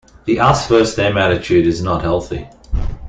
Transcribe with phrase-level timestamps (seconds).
[0.25, 2.49] The "us versus them" attitude is not healthy.